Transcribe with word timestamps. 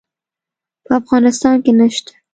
په 0.85 0.91
افغانستان 1.01 1.55
کې 1.63 1.71
نشته 1.79 2.13